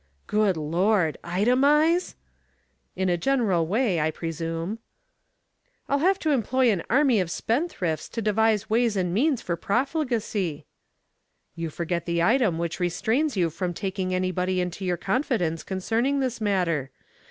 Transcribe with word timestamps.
"Good 0.25 0.57
Lord! 0.57 1.19
Itemize?" 1.23 2.15
"In 2.95 3.07
a 3.07 3.17
general 3.17 3.67
way, 3.67 3.99
I 4.01 4.09
presume." 4.09 4.79
"I'll 5.87 5.99
have 5.99 6.17
to 6.25 6.31
employ 6.31 6.71
an 6.71 6.81
army 6.89 7.19
of 7.19 7.29
spendthrifts 7.29 8.09
to 8.13 8.19
devise 8.23 8.67
ways 8.67 8.97
and 8.97 9.13
means 9.13 9.43
for 9.43 9.55
profligacy." 9.55 10.65
"You 11.53 11.69
forget 11.69 12.07
the 12.07 12.23
item 12.23 12.57
which 12.57 12.79
restrains 12.79 13.37
you 13.37 13.51
from 13.51 13.75
taking 13.75 14.11
anybody 14.11 14.59
into 14.59 14.83
your 14.85 14.97
confidence 14.97 15.61
concerning 15.61 16.19
this 16.19 16.41
matter. 16.41 16.89